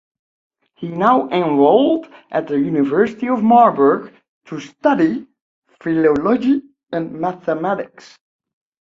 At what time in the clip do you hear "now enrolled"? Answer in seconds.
0.87-2.07